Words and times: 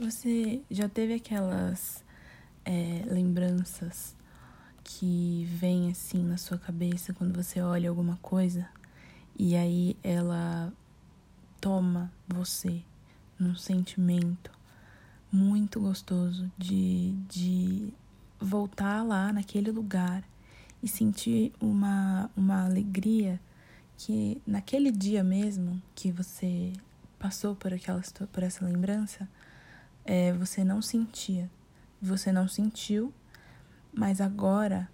Você 0.00 0.62
já 0.70 0.88
teve 0.88 1.14
aquelas 1.14 2.04
é, 2.64 3.02
lembranças 3.06 4.14
que 4.84 5.44
vêm 5.50 5.90
assim 5.90 6.22
na 6.22 6.36
sua 6.36 6.56
cabeça 6.56 7.12
quando 7.12 7.34
você 7.34 7.60
olha 7.60 7.90
alguma 7.90 8.16
coisa 8.22 8.68
e 9.36 9.56
aí 9.56 9.96
ela 10.00 10.72
toma 11.60 12.12
você 12.28 12.80
num 13.36 13.56
sentimento 13.56 14.52
muito 15.32 15.80
gostoso 15.80 16.48
de, 16.56 17.10
de 17.28 17.92
voltar 18.38 19.02
lá 19.02 19.32
naquele 19.32 19.72
lugar 19.72 20.22
e 20.80 20.86
sentir 20.86 21.52
uma, 21.60 22.30
uma 22.36 22.64
alegria 22.64 23.40
que 23.96 24.40
naquele 24.46 24.92
dia 24.92 25.24
mesmo 25.24 25.82
que 25.92 26.12
você 26.12 26.72
passou 27.18 27.56
por 27.56 27.74
aquela 27.74 28.00
por 28.32 28.44
essa 28.44 28.64
lembrança 28.64 29.28
é, 30.08 30.32
você 30.32 30.64
não 30.64 30.80
sentia, 30.80 31.50
você 32.00 32.32
não 32.32 32.48
sentiu, 32.48 33.12
mas 33.92 34.22
agora, 34.22 34.88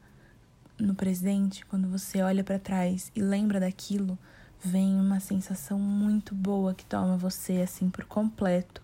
no 0.76 0.92
presente, 0.92 1.64
quando 1.66 1.88
você 1.88 2.20
olha 2.20 2.42
para 2.42 2.58
trás 2.58 3.12
e 3.14 3.22
lembra 3.22 3.60
daquilo, 3.60 4.18
vem 4.60 4.98
uma 4.98 5.20
sensação 5.20 5.78
muito 5.78 6.34
boa 6.34 6.74
que 6.74 6.84
toma 6.84 7.16
você 7.16 7.60
assim 7.62 7.88
por 7.88 8.04
completo 8.06 8.82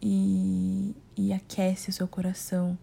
e, 0.00 0.96
e 1.14 1.34
aquece 1.34 1.90
o 1.90 1.92
seu 1.92 2.08
coração. 2.08 2.78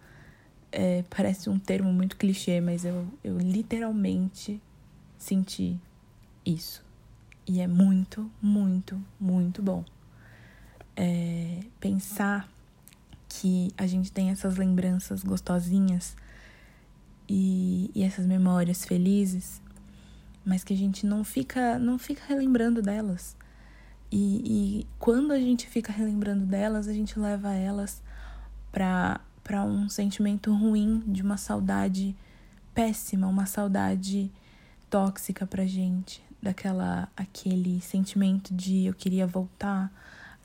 É, 0.71 1.03
parece 1.09 1.49
um 1.49 1.57
termo 1.57 1.91
muito 1.91 2.17
clichê, 2.17 2.61
mas 2.61 2.85
eu, 2.85 3.07
eu 3.23 3.39
literalmente 3.39 4.61
senti 5.17 5.79
isso. 6.45 6.85
E 7.47 7.61
é 7.61 7.65
muito, 7.65 8.29
muito, 8.39 9.01
muito 9.19 9.63
bom 9.63 9.83
é, 10.97 11.59
pensar 11.79 12.49
que 13.29 13.71
a 13.77 13.85
gente 13.85 14.11
tem 14.11 14.31
essas 14.31 14.57
lembranças 14.57 15.23
gostosinhas 15.23 16.15
e, 17.29 17.91
e 17.93 18.03
essas 18.03 18.25
memórias 18.25 18.83
felizes, 18.83 19.61
mas 20.43 20.63
que 20.63 20.73
a 20.73 20.77
gente 20.77 21.05
não 21.05 21.23
fica, 21.23 21.77
não 21.77 21.99
fica 21.99 22.23
relembrando 22.27 22.81
delas. 22.81 23.35
E, 24.11 24.41
e 24.81 24.87
quando 24.97 25.31
a 25.31 25.37
gente 25.37 25.67
fica 25.67 25.91
relembrando 25.91 26.45
delas, 26.45 26.87
a 26.87 26.93
gente 26.93 27.19
leva 27.19 27.53
elas 27.53 28.01
para 28.71 29.63
um 29.65 29.89
sentimento 29.89 30.53
ruim, 30.53 31.03
de 31.05 31.21
uma 31.21 31.37
saudade 31.37 32.15
péssima, 32.73 33.27
uma 33.27 33.45
saudade 33.45 34.31
tóxica 34.89 35.45
pra 35.45 35.65
gente, 35.65 36.23
daquela 36.41 37.09
aquele 37.15 37.81
sentimento 37.81 38.53
de 38.53 38.85
eu 38.85 38.93
queria 38.93 39.27
voltar, 39.27 39.91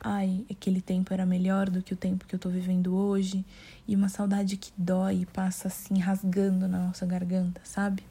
ai, 0.02 0.44
aquele 0.50 0.80
tempo 0.80 1.14
era 1.14 1.24
melhor 1.24 1.70
do 1.70 1.80
que 1.80 1.94
o 1.94 1.96
tempo 1.96 2.26
que 2.26 2.34
eu 2.34 2.38
tô 2.38 2.48
vivendo 2.48 2.94
hoje, 2.94 3.44
e 3.86 3.94
uma 3.94 4.08
saudade 4.08 4.56
que 4.56 4.72
dói 4.76 5.22
e 5.22 5.26
passa 5.26 5.68
assim 5.68 5.98
rasgando 6.00 6.66
na 6.66 6.78
nossa 6.86 7.06
garganta, 7.06 7.60
sabe? 7.64 8.02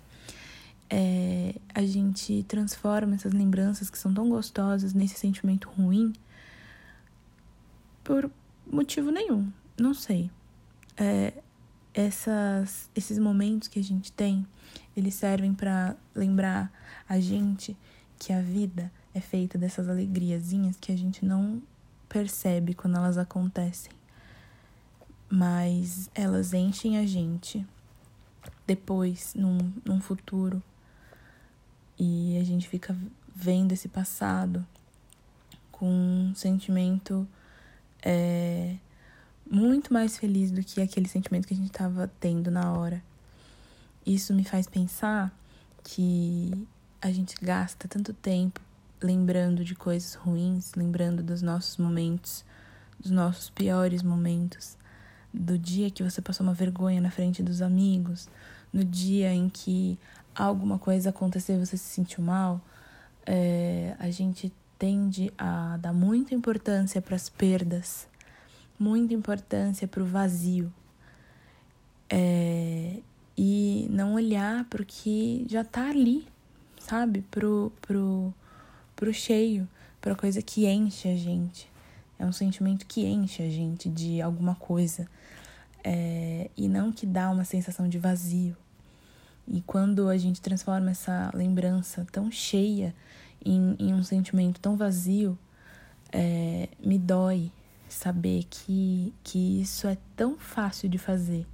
É, 0.89 1.55
a 1.73 1.83
gente 1.83 2.43
transforma 2.47 3.15
essas 3.15 3.33
lembranças 3.33 3.89
que 3.89 3.97
são 3.97 4.13
tão 4.13 4.29
gostosas 4.29 4.93
nesse 4.93 5.15
sentimento 5.15 5.69
ruim 5.69 6.13
por 8.03 8.29
motivo 8.65 9.11
nenhum, 9.11 9.51
não 9.77 9.93
sei. 9.93 10.29
É, 10.97 11.33
essas, 11.93 12.89
esses 12.95 13.17
momentos 13.19 13.67
que 13.67 13.79
a 13.79 13.83
gente 13.83 14.11
tem, 14.11 14.45
eles 14.95 15.15
servem 15.15 15.53
para 15.53 15.95
lembrar 16.15 16.71
a 17.07 17.19
gente 17.19 17.75
que 18.17 18.31
a 18.31 18.41
vida 18.41 18.91
é 19.13 19.19
feita 19.19 19.57
dessas 19.57 19.89
alegriazinhas 19.89 20.77
que 20.79 20.91
a 20.91 20.97
gente 20.97 21.25
não 21.25 21.61
percebe 22.11 22.73
quando 22.73 22.97
elas 22.97 23.17
acontecem, 23.17 23.93
mas 25.29 26.09
elas 26.13 26.53
enchem 26.53 26.97
a 26.97 27.05
gente 27.05 27.65
depois, 28.67 29.33
num, 29.33 29.71
num 29.85 30.01
futuro, 30.01 30.61
e 31.97 32.37
a 32.37 32.43
gente 32.43 32.67
fica 32.67 32.97
vendo 33.33 33.71
esse 33.71 33.87
passado 33.87 34.65
com 35.71 35.89
um 35.89 36.35
sentimento 36.35 37.25
é, 38.03 38.75
muito 39.49 39.93
mais 39.93 40.17
feliz 40.17 40.51
do 40.51 40.61
que 40.61 40.81
aquele 40.81 41.07
sentimento 41.07 41.47
que 41.47 41.53
a 41.53 41.57
gente 41.57 41.71
estava 41.71 42.11
tendo 42.19 42.51
na 42.51 42.73
hora. 42.73 43.01
Isso 44.05 44.33
me 44.33 44.43
faz 44.43 44.67
pensar 44.67 45.33
que 45.81 46.67
a 47.01 47.09
gente 47.11 47.35
gasta 47.41 47.87
tanto 47.87 48.13
tempo 48.13 48.59
lembrando 49.01 49.63
de 49.63 49.75
coisas 49.75 50.13
ruins, 50.13 50.73
lembrando 50.75 51.23
dos 51.23 51.41
nossos 51.41 51.77
momentos, 51.77 52.45
dos 52.99 53.11
nossos 53.11 53.49
piores 53.49 54.03
momentos, 54.03 54.77
do 55.33 55.57
dia 55.57 55.89
que 55.89 56.03
você 56.03 56.21
passou 56.21 56.45
uma 56.45 56.53
vergonha 56.53 57.01
na 57.01 57.09
frente 57.09 57.41
dos 57.41 57.61
amigos, 57.61 58.29
no 58.71 58.83
dia 58.83 59.33
em 59.33 59.49
que 59.49 59.97
alguma 60.35 60.77
coisa 60.77 61.09
aconteceu 61.09 61.55
e 61.55 61.65
você 61.65 61.77
se 61.77 61.85
sentiu 61.85 62.23
mal, 62.23 62.61
é, 63.25 63.95
a 63.99 64.09
gente 64.09 64.51
tende 64.77 65.31
a 65.37 65.77
dar 65.77 65.93
muita 65.93 66.33
importância 66.33 67.01
para 67.01 67.15
as 67.15 67.29
perdas, 67.29 68.07
muita 68.79 69.13
importância 69.13 69.87
para 69.87 70.01
o 70.01 70.05
vazio. 70.05 70.71
É, 72.09 72.97
e 73.37 73.87
não 73.89 74.13
olhar 74.13 74.65
para 74.65 74.81
o 74.81 74.85
que 74.85 75.45
já 75.49 75.61
está 75.61 75.89
ali, 75.89 76.27
sabe? 76.79 77.21
Pro, 77.31 77.71
pro, 77.81 78.33
pro 79.01 79.11
cheio, 79.11 79.67
pra 79.99 80.13
coisa 80.13 80.43
que 80.43 80.67
enche 80.67 81.07
a 81.07 81.15
gente. 81.15 81.67
É 82.19 82.25
um 82.25 82.31
sentimento 82.31 82.85
que 82.85 83.03
enche 83.03 83.41
a 83.41 83.49
gente 83.49 83.89
de 83.89 84.21
alguma 84.21 84.53
coisa. 84.53 85.07
É, 85.83 86.51
e 86.55 86.67
não 86.67 86.91
que 86.91 87.07
dá 87.07 87.31
uma 87.31 87.43
sensação 87.43 87.89
de 87.89 87.97
vazio. 87.97 88.55
E 89.47 89.59
quando 89.61 90.07
a 90.07 90.17
gente 90.19 90.39
transforma 90.39 90.91
essa 90.91 91.31
lembrança 91.33 92.05
tão 92.11 92.29
cheia 92.29 92.93
em, 93.43 93.75
em 93.79 93.91
um 93.91 94.03
sentimento 94.03 94.59
tão 94.59 94.77
vazio, 94.77 95.35
é, 96.11 96.69
me 96.79 96.99
dói 96.99 97.51
saber 97.89 98.45
que, 98.51 99.11
que 99.23 99.61
isso 99.61 99.87
é 99.87 99.97
tão 100.15 100.37
fácil 100.37 100.87
de 100.87 100.99
fazer. 100.99 101.47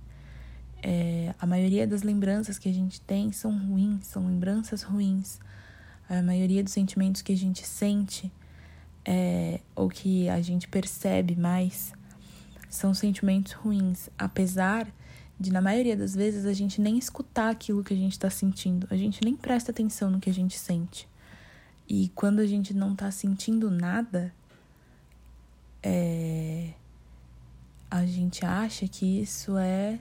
É, 0.84 1.34
a 1.40 1.46
maioria 1.46 1.88
das 1.88 2.04
lembranças 2.04 2.60
que 2.60 2.68
a 2.68 2.74
gente 2.74 3.00
tem 3.00 3.32
são 3.32 3.58
ruins, 3.58 4.06
são 4.06 4.28
lembranças 4.28 4.84
ruins. 4.84 5.40
A 6.10 6.22
maioria 6.22 6.64
dos 6.64 6.74
sentimentos 6.74 7.22
que 7.22 7.34
a 7.34 7.38
gente 7.38 7.66
sente 7.66 8.32
é, 9.06 9.60
ou 9.76 9.90
que 9.90 10.28
a 10.30 10.42
gente 10.42 10.68
percebe 10.68 11.36
mais 11.36 11.94
são 12.70 12.94
sentimentos 12.94 13.54
ruins, 13.54 14.10
apesar 14.18 14.88
de, 15.40 15.52
na 15.52 15.62
maioria 15.62 15.96
das 15.96 16.16
vezes, 16.16 16.46
a 16.46 16.54
gente 16.54 16.82
nem 16.82 16.98
escutar 16.98 17.50
aquilo 17.50 17.84
que 17.84 17.94
a 17.94 17.98
gente 17.98 18.14
está 18.14 18.30
sentindo, 18.30 18.88
a 18.90 18.98
gente 18.98 19.24
nem 19.24 19.36
presta 19.36 19.72
atenção 19.72 20.10
no 20.10 20.20
que 20.20 20.30
a 20.30 20.34
gente 20.34 20.58
sente. 20.58 21.08
E 21.88 22.10
quando 22.10 22.40
a 22.40 22.46
gente 22.46 22.74
não 22.74 22.94
está 22.94 23.10
sentindo 23.12 23.72
nada, 23.72 24.34
é, 25.82 26.74
a 27.90 28.06
gente 28.06 28.46
acha 28.46 28.88
que 28.88 29.22
isso 29.22 29.58
é 29.58 30.00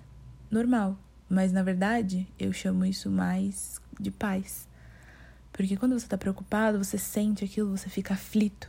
normal, 0.50 0.98
mas 1.28 1.52
na 1.52 1.62
verdade 1.62 2.26
eu 2.38 2.52
chamo 2.52 2.84
isso 2.84 3.10
mais 3.10 3.80
de 4.00 4.10
paz. 4.10 4.66
Porque 5.56 5.76
quando 5.76 5.98
você 5.98 6.04
está 6.04 6.18
preocupado, 6.18 6.76
você 6.76 6.98
sente 6.98 7.42
aquilo, 7.42 7.74
você 7.76 7.88
fica 7.88 8.12
aflito. 8.12 8.68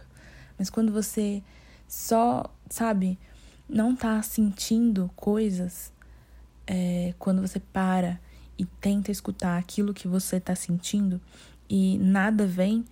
Mas 0.58 0.70
quando 0.70 0.92
você 0.92 1.44
só, 1.86 2.50
sabe, 2.70 3.20
não 3.68 3.94
está 3.94 4.22
sentindo 4.22 5.12
coisas, 5.14 5.92
é, 6.66 7.14
quando 7.20 7.42
você 7.42 7.60
para 7.60 8.20
e 8.58 8.66
tenta 8.66 9.12
escutar 9.12 9.58
aquilo 9.58 9.94
que 9.94 10.08
você 10.08 10.38
está 10.38 10.56
sentindo 10.56 11.20
e 11.70 11.98
nada 12.00 12.48
vem, 12.48 12.86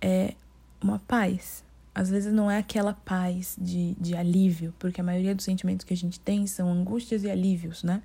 é 0.00 0.34
uma 0.82 0.98
paz. 0.98 1.64
Às 1.94 2.10
vezes 2.10 2.32
não 2.32 2.50
é 2.50 2.58
aquela 2.58 2.92
paz 2.92 3.56
de, 3.56 3.94
de 4.00 4.16
alívio, 4.16 4.74
porque 4.80 5.00
a 5.00 5.04
maioria 5.04 5.34
dos 5.34 5.44
sentimentos 5.44 5.84
que 5.84 5.94
a 5.94 5.96
gente 5.96 6.18
tem 6.18 6.44
são 6.46 6.72
angústias 6.72 7.22
e 7.22 7.30
alívios, 7.30 7.84
né? 7.84 8.02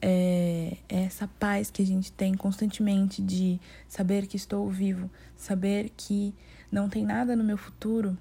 É, 0.00 0.76
essa 0.88 1.28
paz 1.38 1.70
que 1.70 1.82
a 1.82 1.86
gente 1.86 2.12
tem 2.12 2.34
constantemente 2.34 3.20
de 3.20 3.60
saber 3.88 4.26
que 4.26 4.36
estou 4.36 4.68
vivo, 4.70 5.10
saber 5.36 5.90
que 5.96 6.34
não 6.70 6.88
tem 6.88 7.04
nada 7.04 7.34
no 7.34 7.42
meu 7.42 7.56
futuro 7.56 8.16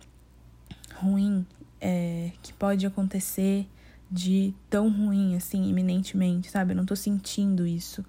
ruim 0.96 1.46
é, 1.80 2.32
que 2.42 2.54
pode 2.54 2.86
acontecer 2.86 3.68
de 4.10 4.54
tão 4.70 4.90
ruim 4.90 5.36
assim, 5.36 5.68
iminentemente, 5.68 6.50
sabe? 6.50 6.72
Eu 6.72 6.78
não 6.78 6.86
tô 6.86 6.96
sentindo 6.96 7.68
isso 7.68 8.04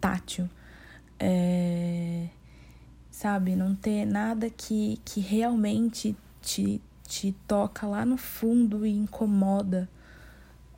tátil. 0.00 0.48
É, 1.18 2.28
sabe? 3.10 3.56
Não 3.56 3.74
ter 3.74 4.04
nada 4.04 4.50
que, 4.50 5.00
que 5.04 5.20
realmente 5.20 6.16
te, 6.42 6.82
te 7.06 7.32
toca 7.46 7.86
lá 7.86 8.04
no 8.04 8.16
fundo 8.16 8.84
e 8.84 8.90
incomoda. 8.90 9.88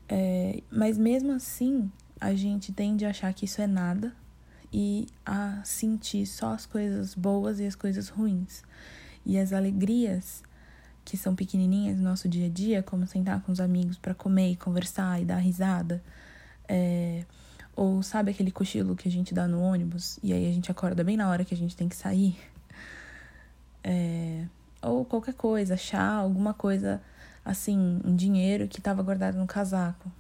É, 0.08 0.62
mas 0.70 0.96
mesmo 0.96 1.32
assim, 1.32 1.90
a 2.20 2.34
gente 2.34 2.72
tende 2.72 3.04
a 3.04 3.10
achar 3.10 3.32
que 3.32 3.44
isso 3.44 3.60
é 3.60 3.66
nada 3.66 4.14
e 4.72 5.06
a 5.24 5.60
sentir 5.64 6.26
só 6.26 6.52
as 6.52 6.66
coisas 6.66 7.14
boas 7.14 7.60
e 7.60 7.66
as 7.66 7.74
coisas 7.74 8.08
ruins. 8.08 8.62
E 9.24 9.38
as 9.38 9.52
alegrias 9.52 10.42
que 11.04 11.16
são 11.16 11.34
pequenininhas 11.34 11.96
no 11.96 12.04
nosso 12.04 12.28
dia 12.28 12.46
a 12.46 12.50
dia, 12.50 12.82
como 12.82 13.06
sentar 13.06 13.40
com 13.40 13.50
os 13.50 13.60
amigos 13.60 13.96
para 13.96 14.14
comer 14.14 14.52
e 14.52 14.56
conversar 14.56 15.20
e 15.20 15.24
dar 15.24 15.38
risada. 15.38 16.02
É, 16.68 17.24
ou 17.74 18.02
sabe 18.02 18.30
aquele 18.30 18.50
cochilo 18.50 18.94
que 18.94 19.08
a 19.08 19.10
gente 19.10 19.32
dá 19.32 19.48
no 19.48 19.60
ônibus 19.60 20.18
e 20.22 20.32
aí 20.32 20.48
a 20.48 20.52
gente 20.52 20.70
acorda 20.70 21.02
bem 21.02 21.16
na 21.16 21.30
hora 21.30 21.44
que 21.44 21.54
a 21.54 21.56
gente 21.56 21.76
tem 21.76 21.88
que 21.88 21.96
sair? 21.96 22.36
É, 23.82 24.44
ou 24.82 25.04
qualquer 25.04 25.34
coisa, 25.34 25.76
chá, 25.76 26.10
alguma 26.10 26.52
coisa 26.52 27.00
assim, 27.44 28.00
um 28.04 28.14
dinheiro 28.14 28.68
que 28.68 28.78
estava 28.78 29.02
guardado 29.02 29.38
no 29.38 29.46
casaco, 29.46 30.10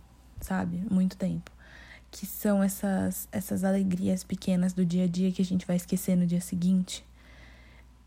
sabe? 0.40 0.82
Muito 0.90 1.16
tempo. 1.16 1.50
Que 2.10 2.26
são 2.26 2.62
essas, 2.62 3.28
essas 3.30 3.64
alegrias 3.64 4.24
pequenas 4.24 4.72
do 4.72 4.84
dia 4.84 5.04
a 5.04 5.06
dia 5.06 5.30
que 5.30 5.42
a 5.42 5.44
gente 5.44 5.66
vai 5.66 5.76
esquecer 5.76 6.16
no 6.16 6.26
dia 6.26 6.40
seguinte. 6.40 7.04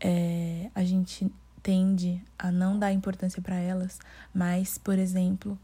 É, 0.00 0.70
a 0.74 0.82
gente 0.84 1.30
tende 1.62 2.20
a 2.38 2.50
não 2.50 2.78
dar 2.78 2.92
importância 2.92 3.40
para 3.40 3.56
elas, 3.56 4.00
mas, 4.34 4.76
por 4.76 4.98
exemplo, 4.98 5.56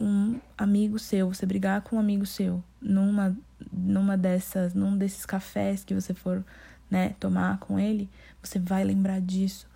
um 0.00 0.40
amigo 0.58 0.98
seu, 0.98 1.32
você 1.32 1.46
brigar 1.46 1.82
com 1.82 1.96
um 1.96 2.00
amigo 2.00 2.26
seu 2.26 2.62
numa 2.80 3.36
numa 3.70 4.16
dessas, 4.16 4.74
num 4.74 4.96
desses 4.96 5.24
cafés 5.24 5.84
que 5.84 5.94
você 5.94 6.12
for, 6.12 6.44
né, 6.90 7.14
tomar 7.20 7.58
com 7.58 7.78
ele, 7.78 8.08
você 8.42 8.58
vai 8.58 8.82
lembrar 8.82 9.20
disso 9.20 9.68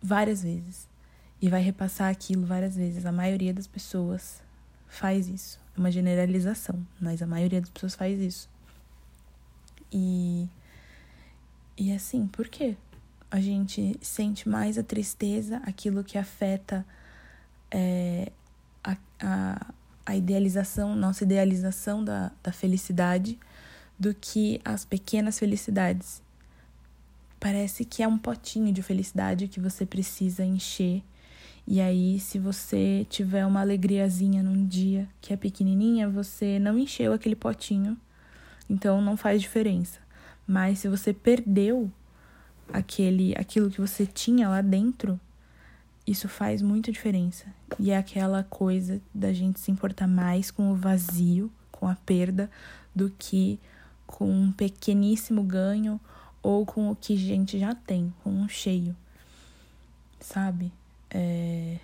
várias 0.00 0.42
vezes 0.42 0.88
e 1.40 1.48
vai 1.48 1.60
repassar 1.60 2.10
aquilo 2.10 2.46
várias 2.46 2.76
vezes. 2.76 3.04
A 3.04 3.12
maioria 3.12 3.52
das 3.52 3.66
pessoas 3.66 4.42
faz 4.88 5.28
isso. 5.28 5.60
É 5.76 5.78
uma 5.78 5.90
generalização, 5.90 6.86
mas 7.00 7.22
a 7.22 7.26
maioria 7.26 7.60
das 7.60 7.70
pessoas 7.70 7.94
faz 7.94 8.18
isso. 8.18 8.48
E 9.92 10.48
e 11.78 11.92
assim, 11.92 12.26
por 12.26 12.48
quê? 12.48 12.76
a 13.30 13.40
gente 13.40 13.96
sente 14.00 14.48
mais 14.48 14.78
a 14.78 14.82
tristeza, 14.82 15.60
aquilo 15.64 16.04
que 16.04 16.16
afeta 16.16 16.86
é, 17.70 18.30
a, 18.82 18.96
a, 19.20 19.74
a 20.04 20.16
idealização, 20.16 20.94
nossa 20.94 21.24
idealização 21.24 22.04
da, 22.04 22.30
da 22.42 22.52
felicidade, 22.52 23.38
do 23.98 24.14
que 24.14 24.60
as 24.64 24.84
pequenas 24.84 25.38
felicidades. 25.38 26.22
Parece 27.40 27.84
que 27.84 28.02
é 28.02 28.08
um 28.08 28.18
potinho 28.18 28.72
de 28.72 28.82
felicidade 28.82 29.48
que 29.48 29.60
você 29.60 29.84
precisa 29.84 30.44
encher. 30.44 31.02
E 31.66 31.80
aí, 31.80 32.20
se 32.20 32.38
você 32.38 33.04
tiver 33.10 33.44
uma 33.44 33.60
alegriazinha 33.60 34.40
num 34.40 34.64
dia 34.66 35.08
que 35.20 35.32
é 35.32 35.36
pequenininha, 35.36 36.08
você 36.08 36.60
não 36.60 36.78
encheu 36.78 37.12
aquele 37.12 37.34
potinho, 37.34 37.96
então 38.70 39.02
não 39.02 39.16
faz 39.16 39.42
diferença. 39.42 39.98
Mas 40.46 40.78
se 40.78 40.88
você 40.88 41.12
perdeu 41.12 41.90
aquele 42.72 43.34
aquilo 43.36 43.68
que 43.68 43.80
você 43.80 44.06
tinha 44.06 44.48
lá 44.48 44.60
dentro, 44.60 45.18
isso 46.06 46.28
faz 46.28 46.62
muita 46.62 46.92
diferença. 46.92 47.46
E 47.80 47.90
é 47.90 47.98
aquela 47.98 48.44
coisa 48.44 49.00
da 49.12 49.32
gente 49.32 49.58
se 49.58 49.72
importar 49.72 50.06
mais 50.06 50.52
com 50.52 50.70
o 50.70 50.76
vazio, 50.76 51.50
com 51.72 51.88
a 51.88 51.96
perda, 51.96 52.48
do 52.94 53.10
que 53.18 53.58
com 54.06 54.30
um 54.30 54.52
pequeníssimo 54.52 55.42
ganho 55.42 56.00
ou 56.40 56.64
com 56.64 56.92
o 56.92 56.94
que 56.94 57.14
a 57.14 57.18
gente 57.18 57.58
já 57.58 57.74
tem, 57.74 58.14
com 58.22 58.30
um 58.30 58.48
cheio, 58.48 58.96
sabe? 60.20 60.72
É... 61.10 61.78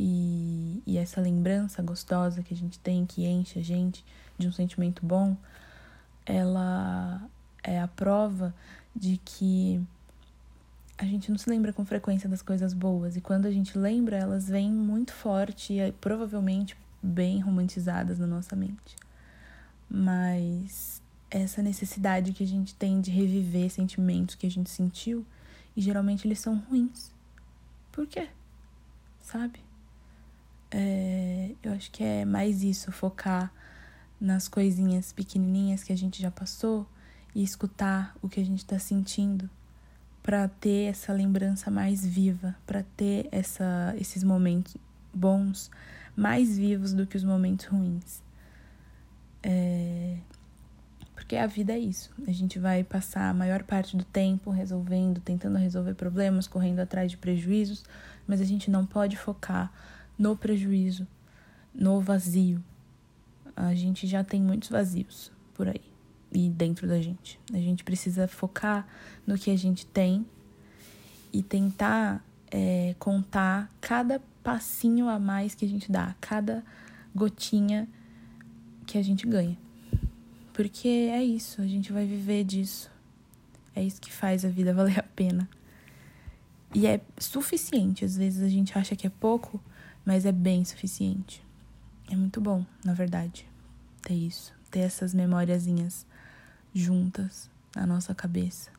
E, 0.00 0.80
e 0.86 0.96
essa 0.96 1.20
lembrança 1.20 1.82
gostosa 1.82 2.42
que 2.42 2.54
a 2.54 2.56
gente 2.56 2.78
tem, 2.78 3.04
que 3.04 3.26
enche 3.26 3.58
a 3.58 3.62
gente 3.62 4.04
de 4.38 4.46
um 4.46 4.52
sentimento 4.52 5.04
bom, 5.04 5.36
ela 6.24 7.20
é 7.64 7.80
a 7.80 7.88
prova 7.88 8.54
de 8.94 9.20
que 9.24 9.80
a 10.96 11.04
gente 11.04 11.30
não 11.30 11.38
se 11.38 11.48
lembra 11.48 11.72
com 11.72 11.84
frequência 11.84 12.28
das 12.28 12.42
coisas 12.42 12.72
boas 12.72 13.16
e 13.16 13.20
quando 13.20 13.46
a 13.46 13.50
gente 13.50 13.78
lembra, 13.78 14.16
elas 14.16 14.48
vêm 14.48 14.70
muito 14.70 15.12
forte 15.12 15.74
e 15.74 15.92
provavelmente 15.92 16.76
bem 17.02 17.40
romantizadas 17.40 18.18
na 18.18 18.26
nossa 18.26 18.56
mente. 18.56 18.96
Mas 19.88 21.00
essa 21.30 21.62
necessidade 21.62 22.32
que 22.32 22.42
a 22.42 22.46
gente 22.46 22.74
tem 22.74 23.00
de 23.00 23.10
reviver 23.10 23.70
sentimentos 23.70 24.34
que 24.34 24.46
a 24.46 24.50
gente 24.50 24.70
sentiu 24.70 25.24
e 25.76 25.80
geralmente 25.80 26.26
eles 26.26 26.40
são 26.40 26.56
ruins. 26.56 27.12
Por 27.92 28.06
quê? 28.06 28.28
Sabe? 29.30 29.60
É, 30.70 31.50
eu 31.62 31.74
acho 31.74 31.90
que 31.90 32.02
é 32.02 32.24
mais 32.24 32.62
isso, 32.62 32.90
focar 32.90 33.52
nas 34.18 34.48
coisinhas 34.48 35.12
pequenininhas 35.12 35.84
que 35.84 35.92
a 35.92 35.96
gente 35.96 36.22
já 36.22 36.30
passou 36.30 36.86
e 37.34 37.42
escutar 37.42 38.16
o 38.22 38.28
que 38.28 38.40
a 38.40 38.44
gente 38.44 38.60
está 38.60 38.78
sentindo 38.78 39.50
para 40.22 40.48
ter 40.48 40.84
essa 40.84 41.12
lembrança 41.12 41.70
mais 41.70 42.06
viva, 42.06 42.56
para 42.66 42.82
ter 42.96 43.28
essa, 43.30 43.94
esses 43.98 44.24
momentos 44.24 44.78
bons 45.12 45.70
mais 46.16 46.56
vivos 46.56 46.94
do 46.94 47.06
que 47.06 47.18
os 47.18 47.24
momentos 47.24 47.66
ruins. 47.66 48.22
É... 49.42 50.07
Porque 51.28 51.36
a 51.36 51.46
vida 51.46 51.74
é 51.74 51.78
isso. 51.78 52.10
A 52.26 52.32
gente 52.32 52.58
vai 52.58 52.82
passar 52.82 53.28
a 53.28 53.34
maior 53.34 53.62
parte 53.62 53.94
do 53.94 54.02
tempo 54.02 54.50
resolvendo, 54.50 55.20
tentando 55.20 55.58
resolver 55.58 55.92
problemas, 55.92 56.46
correndo 56.46 56.80
atrás 56.80 57.10
de 57.10 57.18
prejuízos, 57.18 57.84
mas 58.26 58.40
a 58.40 58.44
gente 58.44 58.70
não 58.70 58.86
pode 58.86 59.14
focar 59.14 59.70
no 60.18 60.34
prejuízo, 60.34 61.06
no 61.74 62.00
vazio. 62.00 62.64
A 63.54 63.74
gente 63.74 64.06
já 64.06 64.24
tem 64.24 64.40
muitos 64.40 64.70
vazios 64.70 65.30
por 65.52 65.68
aí 65.68 65.82
e 66.32 66.48
dentro 66.48 66.88
da 66.88 66.98
gente. 66.98 67.38
A 67.52 67.58
gente 67.58 67.84
precisa 67.84 68.26
focar 68.26 68.88
no 69.26 69.36
que 69.36 69.50
a 69.50 69.58
gente 69.58 69.84
tem 69.84 70.24
e 71.30 71.42
tentar 71.42 72.24
é, 72.50 72.96
contar 72.98 73.70
cada 73.82 74.18
passinho 74.42 75.10
a 75.10 75.18
mais 75.18 75.54
que 75.54 75.66
a 75.66 75.68
gente 75.68 75.92
dá, 75.92 76.14
cada 76.22 76.64
gotinha 77.14 77.86
que 78.86 78.96
a 78.96 79.02
gente 79.02 79.26
ganha. 79.26 79.67
Porque 80.58 80.88
é 80.88 81.22
isso, 81.22 81.62
a 81.62 81.66
gente 81.68 81.92
vai 81.92 82.04
viver 82.04 82.42
disso. 82.42 82.90
É 83.76 83.80
isso 83.80 84.00
que 84.00 84.10
faz 84.10 84.44
a 84.44 84.48
vida 84.48 84.74
valer 84.74 84.98
a 84.98 85.04
pena. 85.04 85.48
E 86.74 86.84
é 86.84 87.00
suficiente. 87.16 88.04
Às 88.04 88.16
vezes 88.16 88.42
a 88.42 88.48
gente 88.48 88.76
acha 88.76 88.96
que 88.96 89.06
é 89.06 89.10
pouco, 89.10 89.62
mas 90.04 90.26
é 90.26 90.32
bem 90.32 90.64
suficiente. 90.64 91.46
É 92.10 92.16
muito 92.16 92.40
bom, 92.40 92.66
na 92.84 92.92
verdade, 92.92 93.48
ter 94.02 94.14
isso, 94.14 94.52
ter 94.68 94.80
essas 94.80 95.14
memóriazinhas 95.14 96.04
juntas 96.74 97.48
na 97.76 97.86
nossa 97.86 98.12
cabeça 98.12 98.72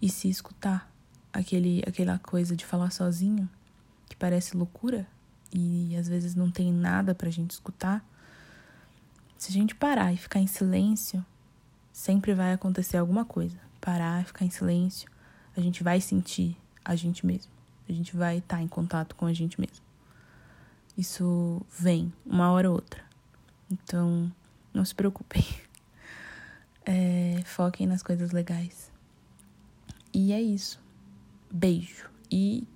e 0.00 0.08
se 0.08 0.28
escutar 0.28 0.88
aquele 1.32 1.82
aquela 1.88 2.20
coisa 2.20 2.54
de 2.54 2.64
falar 2.64 2.92
sozinho 2.92 3.50
que 4.08 4.14
parece 4.14 4.56
loucura 4.56 5.08
e 5.52 5.96
às 5.96 6.06
vezes 6.06 6.36
não 6.36 6.52
tem 6.52 6.72
nada 6.72 7.16
pra 7.16 7.30
gente 7.30 7.50
escutar 7.50 8.07
se 9.38 9.50
a 9.50 9.52
gente 9.52 9.74
parar 9.74 10.12
e 10.12 10.18
ficar 10.18 10.40
em 10.40 10.46
silêncio 10.46 11.24
sempre 11.92 12.34
vai 12.34 12.52
acontecer 12.52 12.98
alguma 12.98 13.24
coisa 13.24 13.56
parar 13.80 14.26
ficar 14.26 14.44
em 14.44 14.50
silêncio 14.50 15.10
a 15.56 15.60
gente 15.60 15.82
vai 15.82 16.00
sentir 16.00 16.56
a 16.84 16.94
gente 16.94 17.24
mesmo 17.24 17.50
a 17.88 17.92
gente 17.92 18.14
vai 18.14 18.38
estar 18.38 18.60
em 18.60 18.68
contato 18.68 19.14
com 19.14 19.24
a 19.24 19.32
gente 19.32 19.58
mesmo 19.58 19.86
isso 20.96 21.62
vem 21.78 22.12
uma 22.26 22.50
hora 22.50 22.68
ou 22.68 22.74
outra 22.74 23.02
então 23.70 24.30
não 24.74 24.84
se 24.84 24.94
preocupem 24.94 25.44
é, 26.88 27.42
foquem 27.44 27.86
nas 27.86 28.02
coisas 28.02 28.30
legais. 28.30 28.90
E 30.12 30.32
é 30.32 30.40
isso. 30.40 30.80
Beijo. 31.50 32.08
E 32.30 32.66